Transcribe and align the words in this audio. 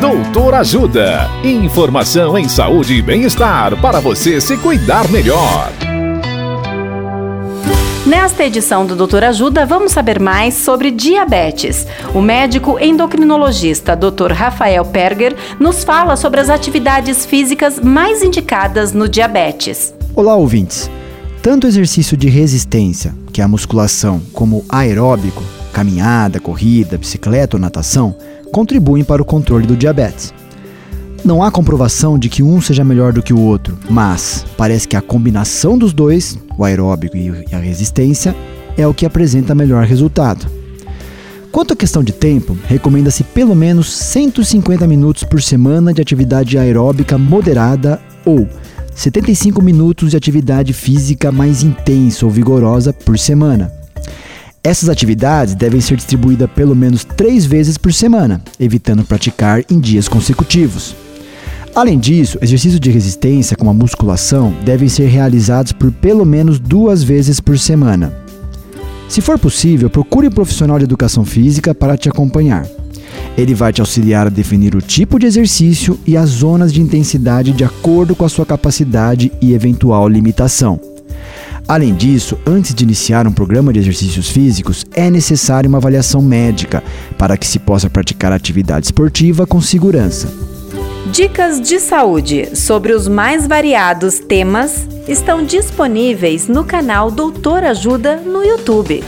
Doutor 0.00 0.54
Ajuda. 0.54 1.28
Informação 1.42 2.38
em 2.38 2.48
saúde 2.48 2.94
e 2.94 3.02
bem-estar 3.02 3.76
para 3.80 3.98
você 3.98 4.40
se 4.40 4.56
cuidar 4.56 5.08
melhor. 5.08 5.72
Nesta 8.06 8.44
edição 8.44 8.86
do 8.86 8.94
Doutor 8.94 9.24
Ajuda, 9.24 9.66
vamos 9.66 9.90
saber 9.90 10.20
mais 10.20 10.54
sobre 10.54 10.92
diabetes. 10.92 11.84
O 12.14 12.22
médico 12.22 12.78
endocrinologista 12.78 13.96
Dr. 13.96 14.30
Rafael 14.32 14.84
Perger 14.84 15.34
nos 15.58 15.82
fala 15.82 16.14
sobre 16.14 16.38
as 16.38 16.48
atividades 16.48 17.26
físicas 17.26 17.80
mais 17.80 18.22
indicadas 18.22 18.92
no 18.92 19.08
diabetes. 19.08 19.92
Olá, 20.14 20.36
ouvintes. 20.36 20.88
Tanto 21.42 21.64
o 21.64 21.68
exercício 21.68 22.16
de 22.16 22.28
resistência, 22.28 23.12
que 23.32 23.40
é 23.40 23.44
a 23.44 23.48
musculação, 23.48 24.22
como 24.32 24.64
aeróbico, 24.68 25.42
caminhada, 25.72 26.38
corrida, 26.38 26.96
bicicleta 26.96 27.56
ou 27.56 27.60
natação, 27.60 28.14
contribuem 28.52 29.04
para 29.04 29.22
o 29.22 29.24
controle 29.24 29.66
do 29.66 29.76
diabetes. 29.76 30.32
Não 31.24 31.42
há 31.42 31.50
comprovação 31.50 32.18
de 32.18 32.28
que 32.28 32.42
um 32.42 32.60
seja 32.60 32.84
melhor 32.84 33.12
do 33.12 33.22
que 33.22 33.32
o 33.32 33.40
outro, 33.40 33.76
mas 33.90 34.46
parece 34.56 34.86
que 34.86 34.96
a 34.96 35.02
combinação 35.02 35.76
dos 35.76 35.92
dois, 35.92 36.38
o 36.56 36.64
aeróbico 36.64 37.16
e 37.16 37.30
a 37.52 37.58
resistência, 37.58 38.34
é 38.76 38.86
o 38.86 38.94
que 38.94 39.04
apresenta 39.04 39.54
melhor 39.54 39.84
resultado. 39.84 40.46
Quanto 41.50 41.72
à 41.72 41.76
questão 41.76 42.04
de 42.04 42.12
tempo, 42.12 42.56
recomenda-se 42.66 43.24
pelo 43.24 43.54
menos 43.54 43.92
150 43.92 44.86
minutos 44.86 45.24
por 45.24 45.42
semana 45.42 45.92
de 45.92 46.00
atividade 46.00 46.56
aeróbica 46.56 47.18
moderada 47.18 48.00
ou 48.24 48.46
75 48.94 49.62
minutos 49.62 50.10
de 50.10 50.16
atividade 50.16 50.72
física 50.72 51.32
mais 51.32 51.62
intensa 51.62 52.26
ou 52.26 52.30
vigorosa 52.30 52.92
por 52.92 53.18
semana. 53.18 53.77
Essas 54.62 54.88
atividades 54.88 55.54
devem 55.54 55.80
ser 55.80 55.96
distribuídas 55.96 56.50
pelo 56.50 56.74
menos 56.74 57.04
três 57.04 57.46
vezes 57.46 57.78
por 57.78 57.92
semana, 57.92 58.42
evitando 58.58 59.04
praticar 59.04 59.62
em 59.70 59.78
dias 59.78 60.08
consecutivos. 60.08 60.94
Além 61.74 61.98
disso, 61.98 62.38
exercícios 62.42 62.80
de 62.80 62.90
resistência 62.90 63.56
como 63.56 63.70
a 63.70 63.74
musculação 63.74 64.52
devem 64.64 64.88
ser 64.88 65.06
realizados 65.06 65.70
por 65.72 65.92
pelo 65.92 66.24
menos 66.24 66.58
duas 66.58 67.04
vezes 67.04 67.38
por 67.38 67.58
semana. 67.58 68.12
Se 69.08 69.20
for 69.20 69.38
possível, 69.38 69.88
procure 69.88 70.26
um 70.26 70.32
profissional 70.32 70.76
de 70.76 70.84
educação 70.84 71.24
física 71.24 71.74
para 71.74 71.96
te 71.96 72.08
acompanhar. 72.08 72.66
Ele 73.36 73.54
vai 73.54 73.72
te 73.72 73.80
auxiliar 73.80 74.26
a 74.26 74.30
definir 74.30 74.74
o 74.74 74.82
tipo 74.82 75.18
de 75.18 75.26
exercício 75.26 75.98
e 76.04 76.16
as 76.16 76.30
zonas 76.30 76.72
de 76.72 76.80
intensidade 76.80 77.52
de 77.52 77.62
acordo 77.62 78.16
com 78.16 78.24
a 78.24 78.28
sua 78.28 78.44
capacidade 78.44 79.30
e 79.40 79.54
eventual 79.54 80.08
limitação. 80.08 80.80
Além 81.68 81.94
disso, 81.94 82.36
antes 82.46 82.74
de 82.74 82.82
iniciar 82.82 83.26
um 83.26 83.32
programa 83.32 83.70
de 83.74 83.78
exercícios 83.78 84.30
físicos, 84.30 84.86
é 84.94 85.10
necessária 85.10 85.68
uma 85.68 85.76
avaliação 85.76 86.22
médica 86.22 86.82
para 87.18 87.36
que 87.36 87.46
se 87.46 87.58
possa 87.58 87.90
praticar 87.90 88.32
atividade 88.32 88.86
esportiva 88.86 89.46
com 89.46 89.60
segurança. 89.60 90.32
Dicas 91.12 91.60
de 91.60 91.78
saúde 91.78 92.56
sobre 92.56 92.94
os 92.94 93.06
mais 93.06 93.46
variados 93.46 94.18
temas 94.18 94.88
estão 95.06 95.44
disponíveis 95.44 96.48
no 96.48 96.64
canal 96.64 97.10
Doutor 97.10 97.62
Ajuda 97.64 98.16
no 98.16 98.42
YouTube. 98.42 99.04